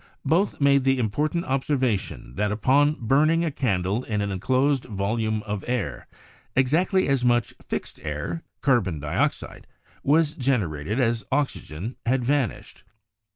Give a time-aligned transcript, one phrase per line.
[0.25, 5.63] Both made the important observation that, upon burning a candle in an enclosed volume of
[5.67, 6.07] air,
[6.55, 9.67] exactly as much ''fixed air" (carbon dioxide)
[10.01, 12.83] was generated as oxygen had vanished.